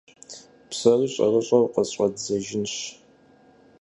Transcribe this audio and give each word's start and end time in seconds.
Псори 0.69 1.07
щӀэрыщӀэу 1.13 1.65
къыщӀэддзэжынщ… 1.73 2.73